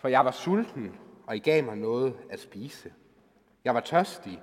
[0.00, 2.92] For jeg var sulten, og I gav mig noget at spise.
[3.64, 4.42] Jeg var tørstig,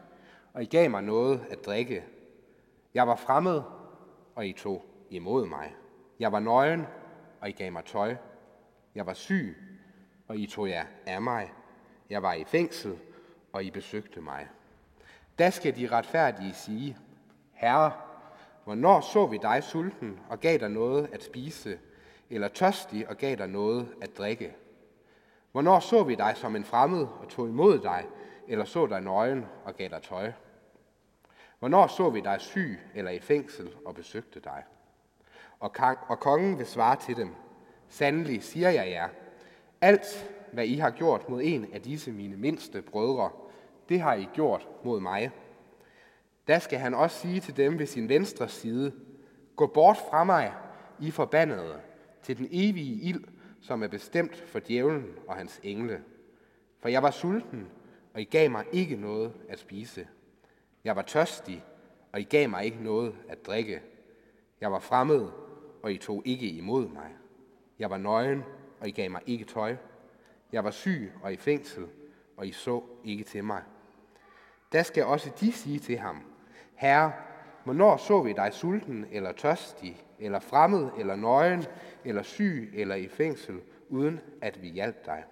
[0.54, 2.04] og I gav mig noget at drikke.
[2.94, 3.62] Jeg var fremmed,
[4.36, 5.76] og I tog imod mig.
[6.20, 6.86] Jeg var nøgen,
[7.42, 8.16] og I gav mig tøj.
[8.96, 9.58] Jeg var syg,
[10.28, 11.54] og I tog jer af mig.
[12.10, 13.00] Jeg var i fængsel,
[13.54, 14.48] og I besøgte mig.
[15.40, 16.98] Da skal de retfærdige sige,
[17.54, 17.92] Herre,
[18.64, 21.80] hvornår så vi dig sulten og gav dig noget at spise,
[22.30, 24.56] eller tørstig og gav dig noget at drikke?
[25.58, 28.06] Hvornår så vi dig som en fremmed og tog imod dig,
[28.48, 30.32] eller så dig nøgen og gav dig tøj?
[31.60, 34.64] Hvornår så vi dig syg eller i fængsel og besøgte dig?
[35.60, 35.72] Og,
[36.08, 37.36] og kongen vil svare til dem,
[37.90, 39.08] Sandelig siger jeg jer,
[39.82, 43.30] alt hvad I har gjort mod en af disse mine mindste brødre,
[43.90, 45.32] det har I gjort mod mig.
[46.48, 48.92] Da skal han også sige til dem ved sin venstre side,
[49.56, 50.54] Gå bort fra mig,
[51.00, 51.80] I forbandede,
[52.24, 53.24] til den evige ild,
[53.62, 56.04] som er bestemt for djævlen og hans engle.
[56.80, 57.68] For jeg var sulten,
[58.14, 60.08] og I gav mig ikke noget at spise.
[60.84, 61.64] Jeg var tørstig,
[62.12, 63.82] og I gav mig ikke noget at drikke.
[64.62, 65.28] Jeg var fremmed,
[65.84, 67.16] og I tog ikke imod mig.
[67.80, 68.44] Jeg var nøgen,
[68.80, 69.76] og I gav mig ikke tøj.
[70.52, 71.88] Jeg var syg og i fængsel,
[72.38, 73.64] og I så ikke til mig.
[74.74, 76.22] Da skal også de sige til ham,
[76.76, 77.14] Herre,
[77.64, 81.64] hvornår så vi dig sulten eller tørstig, eller fremmed, eller nøgen,
[82.06, 85.24] eller syg, eller i fængsel, uden at vi hjalp dig?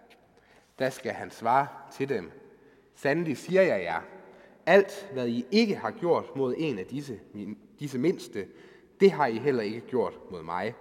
[0.80, 2.32] Da skal han svare til dem,
[2.96, 4.02] Sandelig siger jeg jer,
[4.66, 7.20] alt hvad I ikke har gjort mod en af disse,
[7.80, 8.48] disse mindste,
[9.00, 10.76] det har I heller ikke gjort mod mig.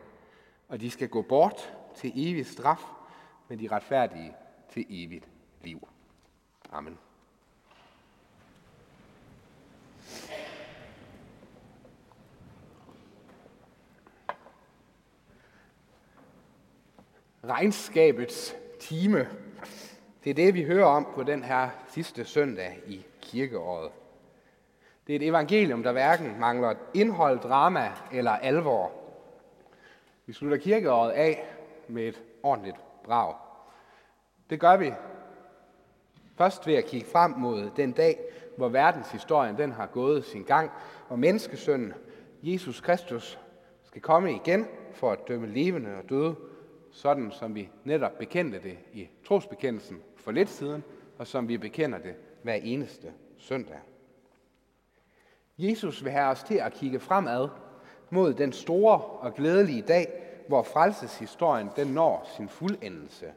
[0.69, 2.83] Og de skal gå bort til evig straf,
[3.49, 4.35] men de retfærdige
[4.71, 5.29] til evigt
[5.63, 5.89] liv.
[6.73, 6.99] Amen.
[17.49, 19.29] Regnskabets time.
[20.25, 23.91] Det er det, vi hører om på den her sidste søndag i kirkeåret.
[25.07, 28.93] Det er et evangelium, der hverken mangler indhold, drama eller alvor.
[30.27, 31.45] Vi slutter kirkeåret af
[31.89, 33.35] med et ordentligt brag.
[34.51, 34.93] Det gør vi
[36.39, 38.19] først ved at kigge frem mod den dag,
[38.57, 40.71] hvor verdenshistorien den har gået sin gang,
[41.09, 41.95] og menneskesønnen
[42.43, 43.39] Jesus Kristus
[43.85, 46.37] skal komme igen for at dømme levende og døde,
[46.95, 50.85] sådan som vi netop bekendte det i trosbekendelsen for lidt siden,
[51.19, 53.79] og som vi bekender det hver eneste søndag.
[55.59, 57.49] Jesus vil have os til at kigge fremad
[58.11, 60.07] mod den store og glædelige dag,
[60.49, 63.33] hvor frelseshistorien den når sin fuldendelse.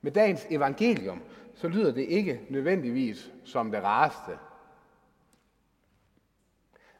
[0.00, 1.22] Med dagens evangelium,
[1.54, 4.38] så lyder det ikke nødvendigvis som det rareste.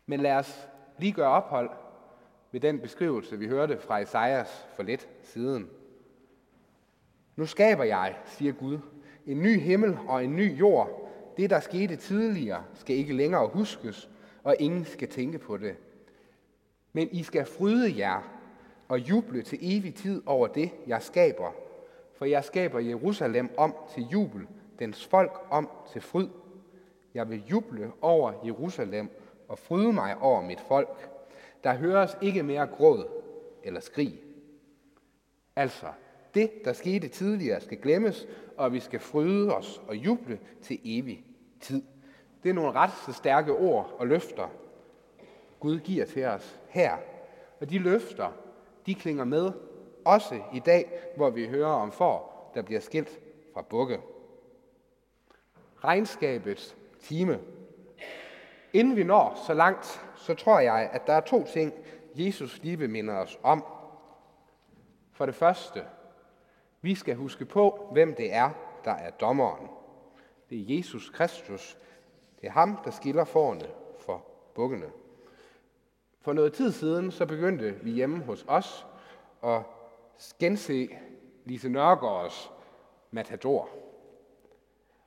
[0.06, 1.70] Men lad os lige gøre ophold
[2.52, 5.70] ved den beskrivelse, vi hørte fra Esajas for lidt siden.
[7.36, 8.78] Nu skaber jeg, siger Gud,
[9.26, 11.10] en ny himmel og en ny jord.
[11.36, 14.10] Det, der skete tidligere, skal ikke længere huskes,
[14.42, 15.76] og ingen skal tænke på det.
[16.92, 18.38] Men I skal fryde jer
[18.88, 21.52] og juble til evig tid over det, jeg skaber.
[22.14, 24.46] For jeg skaber Jerusalem om til jubel,
[24.78, 26.28] dens folk om til fryd.
[27.14, 29.10] Jeg vil juble over Jerusalem
[29.48, 31.10] og fryde mig over mit folk.
[31.64, 33.06] Der høres ikke mere gråd
[33.64, 34.22] eller skrig.
[35.56, 35.86] Altså,
[36.34, 41.24] det, der skete tidligere, skal glemmes, og vi skal fryde os og juble til evig
[41.60, 41.82] tid.
[42.42, 44.48] Det er nogle ret så stærke ord og løfter,
[45.60, 46.96] Gud giver til os her.
[47.60, 48.32] Og de løfter,
[48.86, 49.52] de klinger med
[50.04, 53.20] også i dag, hvor vi hører om får, der bliver skilt
[53.54, 54.00] fra bukke.
[55.84, 57.40] Regnskabets time.
[58.72, 61.72] Inden vi når så langt, så tror jeg, at der er to ting,
[62.14, 63.64] Jesus lige vil minde os om.
[65.12, 65.84] For det første,
[66.80, 68.50] vi skal huske på, hvem det er,
[68.84, 69.68] der er dommeren.
[70.50, 71.78] Det er Jesus Kristus.
[72.40, 73.64] Det er ham, der skiller forne
[73.98, 74.24] for
[74.54, 74.86] bukkene.
[76.20, 78.86] For noget tid siden, så begyndte vi hjemme hos os
[79.44, 79.62] at
[80.38, 80.88] gense
[81.44, 82.52] Lise Nørgaards
[83.10, 83.68] Matador.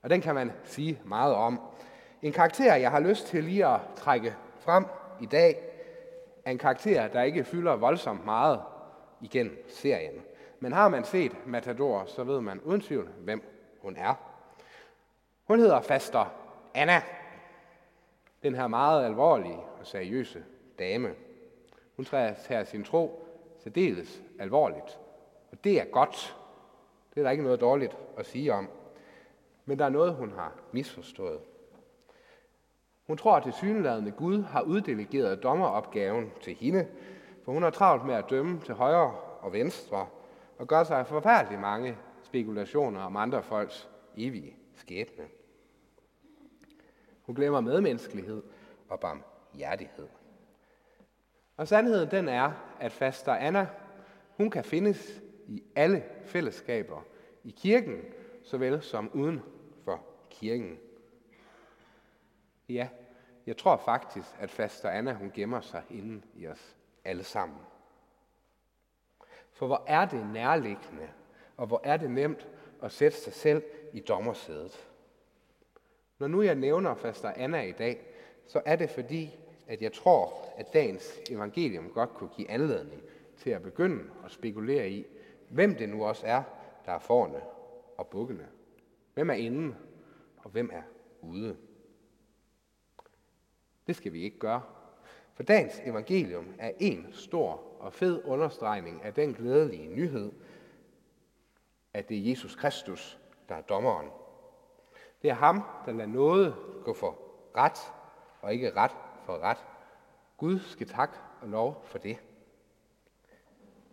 [0.01, 1.59] Og den kan man sige meget om.
[2.21, 4.85] En karakter, jeg har lyst til lige at trække frem
[5.21, 5.63] i dag,
[6.45, 8.61] er en karakter, der ikke fylder voldsomt meget
[9.21, 10.21] igen serien.
[10.59, 13.43] Men har man set Matador, så ved man uden tvivl, hvem
[13.81, 14.13] hun er.
[15.43, 16.33] Hun hedder Faster
[16.73, 17.01] Anna.
[18.43, 20.43] Den her meget alvorlige og seriøse
[20.79, 21.13] dame.
[21.95, 23.27] Hun tager sin tro
[23.63, 24.99] særdeles alvorligt.
[25.51, 26.37] Og det er godt.
[27.13, 28.69] Det er der ikke noget dårligt at sige om.
[29.65, 31.39] Men der er noget, hun har misforstået.
[33.11, 36.87] Hun tror, at det syneladende Gud har uddelegeret dommeropgaven til hende,
[37.45, 40.07] for hun har travlt med at dømme til højre og venstre,
[40.57, 45.23] og gør sig forfærdeligt mange spekulationer om andre folks evige skæbne.
[47.21, 48.43] Hun glemmer medmenneskelighed
[48.89, 50.07] og barmhjertighed.
[51.57, 53.67] Og sandheden den er, at faster Anna,
[54.37, 57.01] hun kan findes i alle fællesskaber,
[57.43, 58.01] i kirken
[58.43, 59.41] såvel som uden
[59.83, 60.77] for kirken.
[62.69, 62.87] Ja,
[63.45, 67.59] jeg tror faktisk, at faster Anna hun gemmer sig inden i os alle sammen.
[69.51, 71.09] For hvor er det nærliggende,
[71.57, 72.47] og hvor er det nemt
[72.81, 74.87] at sætte sig selv i dommersædet.
[76.19, 78.07] Når nu jeg nævner faster Anna i dag,
[78.47, 83.01] så er det fordi, at jeg tror, at dagens evangelium godt kunne give anledning
[83.37, 85.05] til at begynde at spekulere i,
[85.49, 86.43] hvem det nu også er,
[86.85, 87.41] der er forne
[87.97, 88.47] og bukkene.
[89.13, 89.75] Hvem er inden,
[90.37, 90.81] og hvem er
[91.21, 91.57] ude.
[93.87, 94.61] Det skal vi ikke gøre.
[95.33, 100.31] For dagens evangelium er en stor og fed understregning af den glædelige nyhed,
[101.93, 103.19] at det er Jesus Kristus,
[103.49, 104.09] der er dommeren.
[105.21, 107.17] Det er ham, der lader noget gå for
[107.55, 107.93] ret,
[108.41, 108.95] og ikke ret
[109.25, 109.65] for ret.
[110.37, 112.17] Gud skal tak og lov for det.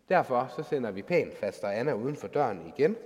[0.08, 2.96] Derfor så sender vi pænt faster Anna uden for døren igen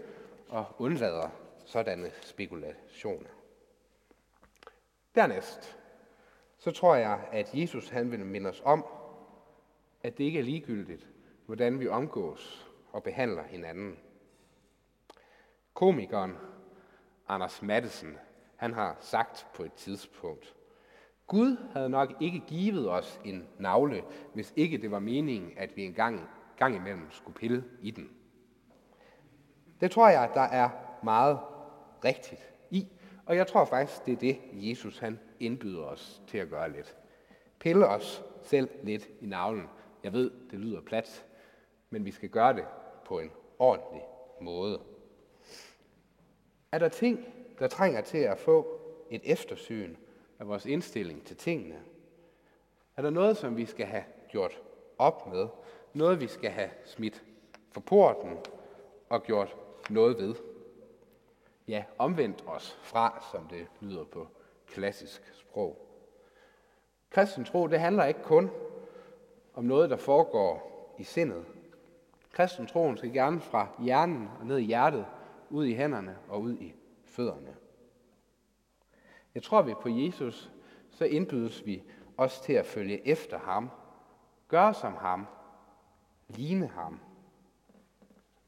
[0.48, 1.28] og undlader
[1.64, 3.28] sådanne spekulationer.
[5.14, 5.78] Dernæst,
[6.62, 8.84] så tror jeg, at Jesus han vil minde os om,
[10.02, 11.08] at det ikke er ligegyldigt,
[11.46, 13.98] hvordan vi omgås og behandler hinanden.
[15.74, 16.36] Komikeren
[17.28, 18.16] Anders Mattesen,
[18.56, 20.54] han har sagt på et tidspunkt,
[21.26, 24.04] Gud havde nok ikke givet os en navle,
[24.34, 28.10] hvis ikke det var meningen, at vi en gang, gang imellem skulle pille i den.
[29.80, 30.70] Det tror jeg, der er
[31.02, 31.38] meget
[32.04, 32.51] rigtigt
[33.26, 36.96] og jeg tror faktisk, det er det, Jesus han indbyder os til at gøre lidt.
[37.58, 39.68] Pille os selv lidt i navlen.
[40.04, 41.26] Jeg ved, det lyder plat,
[41.90, 42.64] men vi skal gøre det
[43.04, 44.02] på en ordentlig
[44.40, 44.80] måde.
[46.72, 47.26] Er der ting,
[47.58, 48.80] der trænger til at få
[49.10, 49.96] et eftersyn
[50.38, 51.80] af vores indstilling til tingene?
[52.96, 54.62] Er der noget, som vi skal have gjort
[54.98, 55.48] op med?
[55.92, 57.24] Noget, vi skal have smidt
[57.70, 58.38] for porten
[59.08, 59.56] og gjort
[59.90, 60.34] noget ved?
[61.68, 64.28] Ja, omvendt os fra, som det lyder på
[64.66, 65.88] klassisk sprog.
[67.10, 68.50] Kristen tro, det handler ikke kun
[69.54, 71.44] om noget, der foregår i sindet.
[72.30, 75.06] Kristen troen skal gerne fra hjernen og ned i hjertet
[75.50, 76.74] ud i hænderne og ud i
[77.04, 77.56] fødderne.
[79.34, 80.50] Jeg tror, vi på Jesus,
[80.90, 81.82] så indbydes vi
[82.16, 83.70] også til at følge efter ham,
[84.48, 85.26] gøre som ham,
[86.28, 87.00] ligne ham.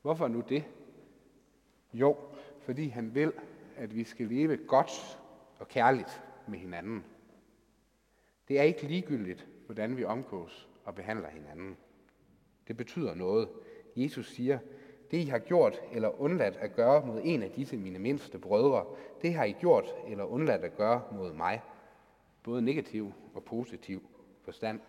[0.02, 0.64] Hvorfor nu det?
[1.93, 2.16] Jo,
[2.64, 3.32] fordi han vil,
[3.76, 5.19] at vi skal leve godt
[5.58, 7.05] og kærligt med hinanden.
[8.49, 11.76] Det er ikke ligegyldigt, hvordan vi omgås og behandler hinanden.
[12.69, 13.49] Det betyder noget.
[13.96, 14.58] Jesus siger,
[15.11, 18.87] det I har gjort eller undladt at gøre mod en af disse mine mindste brødre,
[19.22, 21.62] det har I gjort eller undladt at gøre mod mig.
[22.43, 24.02] Både negativ og positiv
[24.43, 24.81] forstand.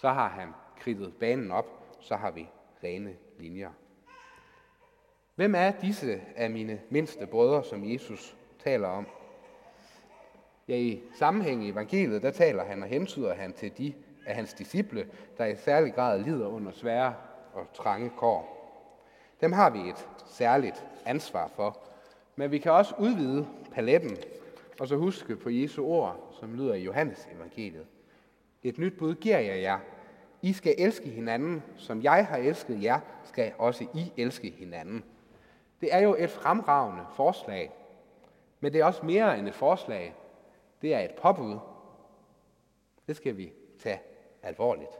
[0.00, 0.48] Så har han
[0.78, 2.48] kridtet banen op, så har vi
[2.84, 3.70] rene linjer.
[5.40, 9.06] Hvem er disse af mine mindste brødre, som Jesus taler om?
[10.68, 13.94] Ja, i sammenhæng i evangeliet, der taler han og hentyder han til de
[14.26, 15.06] af hans disciple,
[15.38, 17.14] der i særlig grad lider under svære
[17.52, 18.56] og trange kår.
[19.40, 21.78] Dem har vi et særligt ansvar for.
[22.36, 24.16] Men vi kan også udvide paletten,
[24.80, 27.86] og så huske på Jesu ord, som lyder i Johannes evangeliet.
[28.62, 29.78] Et nyt bud giver jeg jer.
[30.42, 35.04] I skal elske hinanden, som jeg har elsket jer, skal også I elske hinanden.
[35.80, 37.72] Det er jo et fremragende forslag,
[38.60, 40.14] men det er også mere end et forslag.
[40.82, 41.58] Det er et påbud.
[43.06, 44.00] Det skal vi tage
[44.42, 44.90] alvorligt.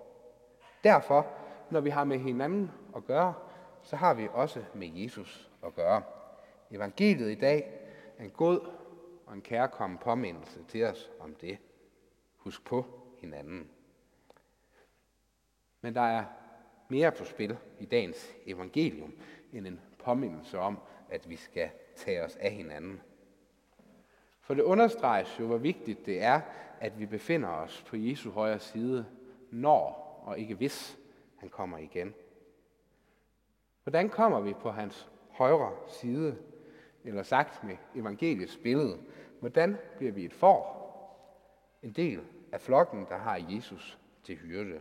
[0.84, 1.26] Derfor,
[1.70, 3.34] når vi har med hinanden at gøre,
[3.82, 6.02] så har vi også med Jesus at gøre.
[6.70, 7.80] Evangeliet i dag
[8.18, 8.60] er en god
[9.26, 11.58] og en kærkommen påmindelse til os om det.
[12.36, 12.86] Husk på
[13.20, 13.70] hinanden.
[15.80, 16.24] Men der er
[16.88, 19.12] mere på spil i dagens evangelium
[19.52, 20.78] end en påmindelse om,
[21.08, 23.00] at vi skal tage os af hinanden.
[24.40, 26.40] For det understreges jo, hvor vigtigt det er,
[26.80, 29.06] at vi befinder os på Jesu højre side,
[29.50, 30.98] når og ikke hvis
[31.36, 32.14] han kommer igen.
[33.82, 36.38] Hvordan kommer vi på hans højre side?
[37.04, 38.98] Eller sagt med evangeliets billede,
[39.40, 40.80] hvordan bliver vi et får?
[41.82, 42.20] En del
[42.52, 44.80] af flokken, der har Jesus til hyrde.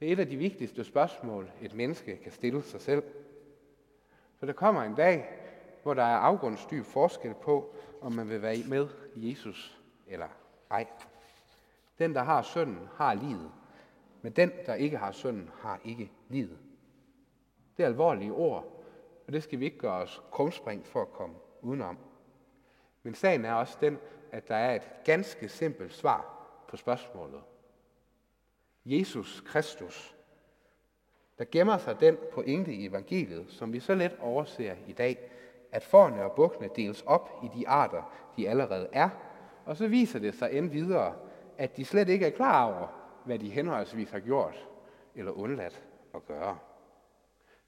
[0.00, 3.02] Det er et af de vigtigste spørgsmål, et menneske kan stille sig selv.
[4.42, 5.28] For der kommer en dag,
[5.82, 10.28] hvor der er afgrundsdyb forskel på, om man vil være med Jesus eller
[10.70, 10.86] ej.
[11.98, 13.52] Den, der har sønnen, har livet,
[14.22, 16.58] men den, der ikke har sønnen, har ikke livet.
[17.76, 18.84] Det er alvorlige ord,
[19.26, 21.98] og det skal vi ikke gøre os krumspring for at komme udenom.
[23.02, 23.98] Men sagen er også den,
[24.32, 27.42] at der er et ganske simpelt svar på spørgsmålet.
[28.84, 30.16] Jesus Kristus.
[31.42, 35.30] Der gemmer sig den pointe i evangeliet, som vi så let overser i dag,
[35.72, 39.08] at forne og bukkene deles op i de arter, de allerede er,
[39.64, 41.14] og så viser det sig end videre,
[41.58, 42.86] at de slet ikke er klar over,
[43.24, 44.68] hvad de henholdsvis har gjort
[45.14, 45.82] eller undladt
[46.14, 46.58] at gøre.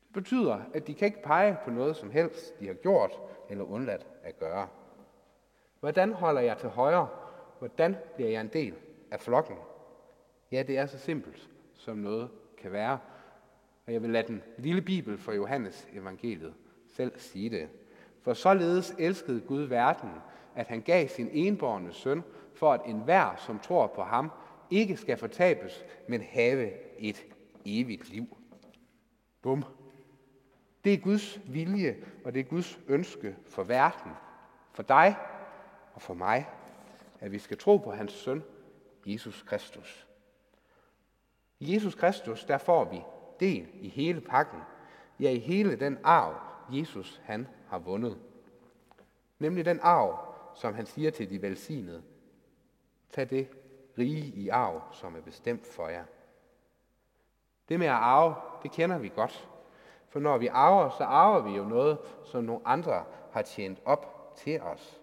[0.07, 3.65] Det betyder, at de kan ikke pege på noget som helst, de har gjort eller
[3.65, 4.69] undladt at gøre.
[5.81, 7.09] Hvordan holder jeg til højre?
[7.59, 8.75] Hvordan bliver jeg en del
[9.11, 9.57] af flokken?
[10.53, 12.99] Ja, det er så simpelt, som noget kan være.
[13.87, 16.55] Og jeg vil lade den lille bibel for Johannes evangeliet
[16.89, 17.69] selv sige det.
[18.23, 20.11] For således elskede Gud verden,
[20.55, 22.23] at han gav sin enborne søn,
[22.55, 24.31] for at enhver, som tror på ham,
[24.71, 27.27] ikke skal fortabes, men have et
[27.65, 28.37] evigt liv.
[29.43, 29.65] Bum.
[30.85, 34.13] Det er Guds vilje, og det er Guds ønske for verden,
[34.73, 35.17] for dig
[35.95, 36.49] og for mig,
[37.21, 38.43] at vi skal tro på hans søn,
[39.07, 40.07] Jesus Kristus.
[41.61, 43.01] I Jesus Kristus, der får vi
[43.41, 44.61] del i hele pakken,
[45.21, 46.35] ja i hele den arv,
[46.71, 48.19] Jesus han har vundet.
[49.39, 50.19] Nemlig den arv,
[50.55, 52.03] som han siger til de velsignede.
[53.11, 53.49] Tag det
[53.99, 56.05] rige i arv, som er bestemt for jer.
[57.69, 59.49] Det med at arve, det kender vi godt.
[60.09, 64.33] For når vi arver, så arver vi jo noget, som nogle andre har tjent op
[64.37, 65.01] til os.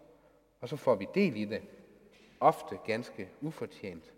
[0.62, 1.62] Og så får vi del i det,
[2.40, 4.14] ofte ganske ufortjent.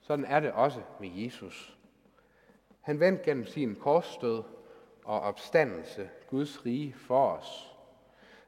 [0.00, 1.77] Sådan er det også med Jesus.
[2.88, 4.42] Han vendte gennem sin korsstød
[5.04, 7.76] og opstandelse Guds rige for os.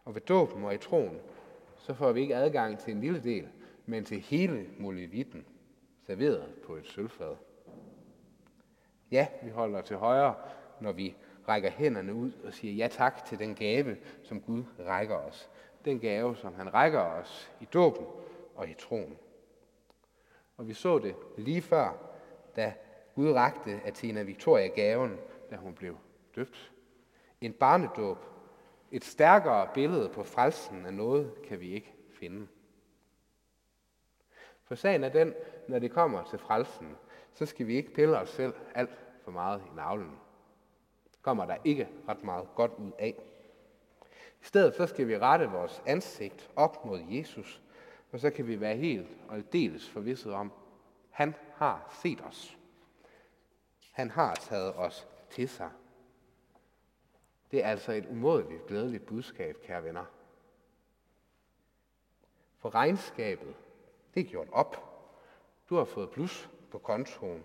[0.05, 1.21] Og ved dåben og i troen,
[1.79, 3.49] så får vi ikke adgang til en lille del,
[3.87, 5.47] men til hele muligheden,
[6.07, 7.37] serveret på et sølvfad.
[9.11, 10.35] Ja, vi holder til højre,
[10.81, 11.17] når vi
[11.49, 15.51] rækker hænderne ud og siger ja tak til den gave, som Gud rækker os.
[15.85, 18.07] Den gave, som han rækker os i dåben
[18.55, 19.19] og i troen.
[20.57, 21.97] Og vi så det lige før,
[22.57, 22.75] da
[23.21, 25.19] Gud rakte Athena Victoria gaven,
[25.51, 25.97] da hun blev
[26.35, 26.73] døbt.
[27.41, 28.19] En barnedåb.
[28.91, 32.47] Et stærkere billede på frelsen af noget kan vi ikke finde.
[34.65, 35.35] For sagen er den,
[35.69, 36.97] når det kommer til frelsen,
[37.33, 40.17] så skal vi ikke pille os selv alt for meget i navlen.
[41.23, 43.15] Kommer der ikke ret meget godt ud af.
[44.41, 47.63] I stedet så skal vi rette vores ansigt op mod Jesus,
[48.13, 50.53] og så kan vi være helt og dels forvisset om,
[51.11, 52.60] han har set os.
[53.91, 55.71] Han har taget os til sig.
[57.51, 60.05] Det er altså et umådeligt glædeligt budskab, kære venner.
[62.59, 63.55] For regnskabet,
[64.15, 64.77] det er gjort op.
[65.71, 67.45] Du har fået plus på kontoen.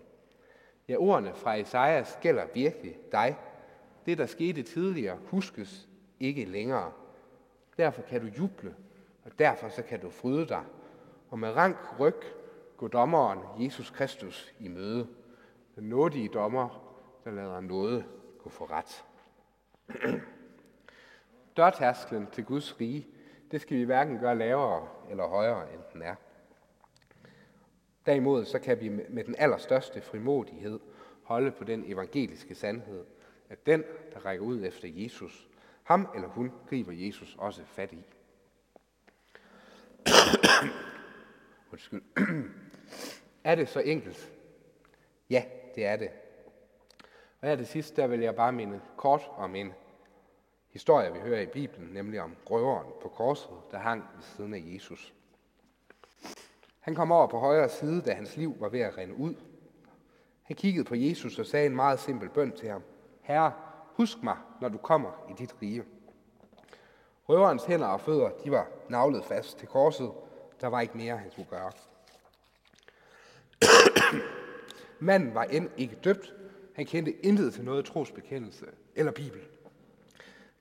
[0.88, 3.36] Ja, ordene fra Esajas gælder virkelig dig.
[4.06, 5.88] Det, der skete tidligere, huskes
[6.20, 6.92] ikke længere.
[7.76, 8.76] Derfor kan du juble,
[9.24, 10.64] og derfor så kan du fryde dig.
[11.30, 12.22] Og med rank ryg
[12.76, 15.08] går dommeren Jesus Kristus i møde.
[15.76, 18.04] Den nådige dommer, der lader noget
[18.38, 19.04] gå for ret.
[21.56, 23.06] Dørtærsklen til Guds rige,
[23.50, 26.14] det skal vi hverken gøre lavere eller højere, end den er.
[28.06, 30.80] Derimod så kan vi med den allerstørste frimodighed
[31.22, 33.04] holde på den evangeliske sandhed,
[33.48, 35.48] at den, der rækker ud efter Jesus,
[35.82, 38.04] ham eller hun griber Jesus også fat i.
[41.72, 42.02] Undskyld.
[43.44, 44.32] er det så enkelt?
[45.30, 45.44] Ja,
[45.76, 46.10] det er det.
[47.40, 49.72] Og her det sidste, der vil jeg bare minde kort om en
[50.68, 54.62] historie, vi hører i Bibelen, nemlig om røveren på korset, der hang ved siden af
[54.74, 55.14] Jesus.
[56.80, 59.34] Han kom over på højre side, da hans liv var ved at rende ud.
[60.42, 62.82] Han kiggede på Jesus og sagde en meget simpel bøn til ham.
[63.22, 63.52] Herre,
[63.84, 65.84] husk mig, når du kommer i dit rige.
[67.28, 70.10] Røverens hænder og fødder, de var navlet fast til korset.
[70.60, 71.72] Der var ikke mere, han skulle gøre.
[75.00, 76.34] Manden var end ikke døbt.
[76.74, 79.40] Han kendte intet til noget trosbekendelse eller bibel.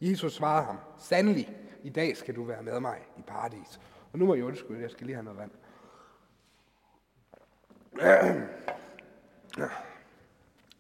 [0.01, 3.79] Jesus svarede ham, sandelig, i dag skal du være med mig i paradis.
[4.13, 5.51] Og nu må jeg undskylde, jeg skal lige have noget vand.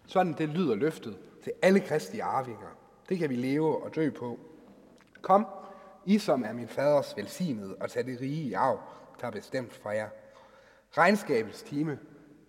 [0.05, 2.77] Sådan det lyder løftet til alle kristne arvinger.
[3.09, 4.39] Det kan vi leve og dø på.
[5.21, 5.47] Kom,
[6.05, 8.79] I som er min faders velsignede, og tag det rige i arv,
[9.21, 10.09] der er bestemt for jer.
[10.97, 11.99] Regnskabets time,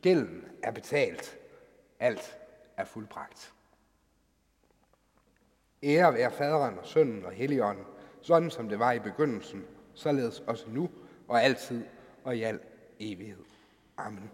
[0.03, 1.39] gælden er betalt.
[2.01, 2.39] Alt
[2.77, 3.53] er fuldbragt.
[5.83, 7.85] Ære være faderen og sønnen og helligånden,
[8.23, 10.91] sådan som det var i begyndelsen, således også nu
[11.29, 11.85] og altid
[12.25, 12.61] og i al
[12.99, 13.45] evighed.
[13.97, 14.31] Amen.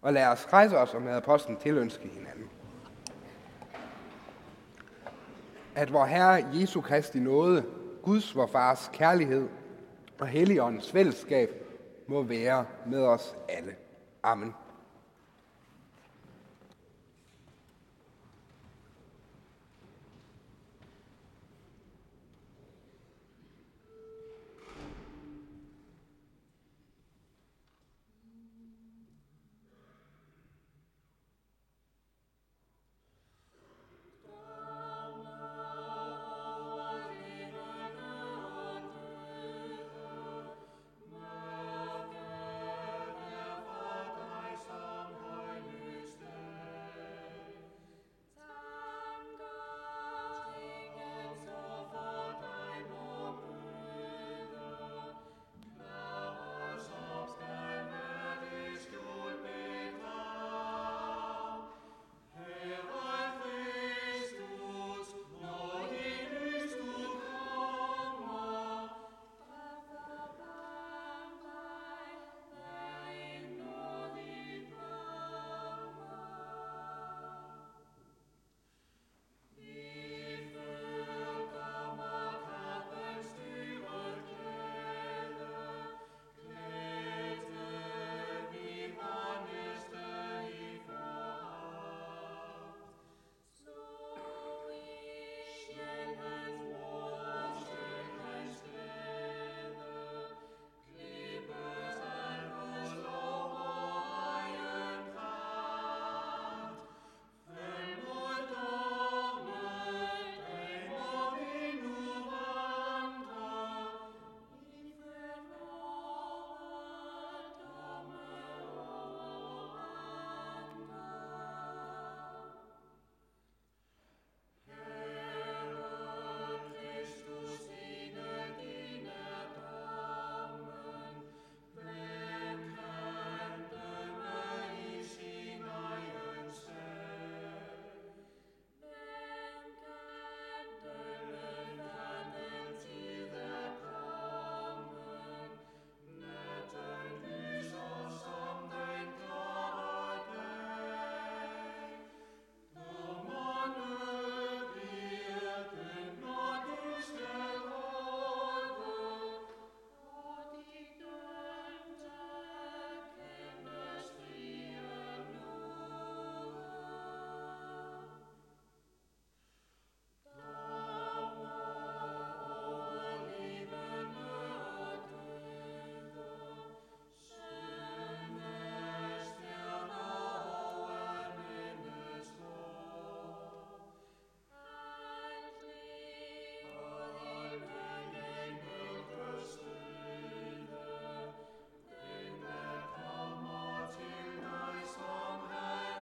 [0.00, 2.50] Og lad os rejse os og med apostlen tilønske hinanden.
[5.74, 7.64] at vor Herre Jesu Kristi nåde,
[8.02, 9.48] Guds vor Fars kærlighed
[10.20, 11.50] og Helligåndens fællesskab
[12.06, 13.76] må være med os alle.
[14.22, 14.54] Amen.